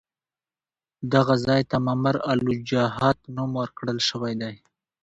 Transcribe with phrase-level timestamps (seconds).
[1.13, 4.55] دغه ځای ته ممر الوجحات نوم ورکړل شوی دی.